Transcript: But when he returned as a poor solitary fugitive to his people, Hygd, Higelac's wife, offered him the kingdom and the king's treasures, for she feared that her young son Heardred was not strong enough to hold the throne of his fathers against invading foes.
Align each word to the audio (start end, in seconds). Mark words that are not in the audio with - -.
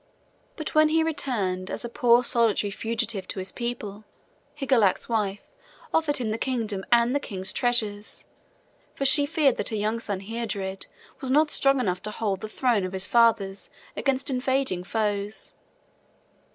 But 0.55 0.73
when 0.73 0.89
he 0.89 1.03
returned 1.03 1.69
as 1.69 1.85
a 1.85 1.87
poor 1.87 2.23
solitary 2.23 2.71
fugitive 2.71 3.27
to 3.27 3.37
his 3.37 3.51
people, 3.51 4.03
Hygd, 4.59 4.69
Higelac's 4.71 5.07
wife, 5.07 5.43
offered 5.93 6.17
him 6.17 6.29
the 6.31 6.39
kingdom 6.39 6.83
and 6.91 7.13
the 7.13 7.19
king's 7.19 7.53
treasures, 7.53 8.25
for 8.95 9.05
she 9.05 9.27
feared 9.27 9.57
that 9.57 9.69
her 9.69 9.75
young 9.75 9.99
son 9.99 10.21
Heardred 10.21 10.87
was 11.19 11.29
not 11.29 11.51
strong 11.51 11.79
enough 11.79 12.01
to 12.01 12.09
hold 12.09 12.41
the 12.41 12.49
throne 12.49 12.83
of 12.83 12.93
his 12.93 13.05
fathers 13.05 13.69
against 13.95 14.31
invading 14.31 14.85
foes. 14.85 15.53